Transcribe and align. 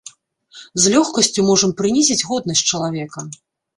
З 0.85 0.93
лёгкасцю 0.93 1.45
можам 1.49 1.75
прынізіць 1.81 2.27
годнасць 2.31 2.67
чалавека. 2.71 3.29